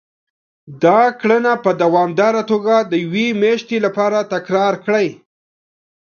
[0.83, 5.07] دا کړنه په دوامداره توګه د يوې مياشتې لپاره تکرار کړئ.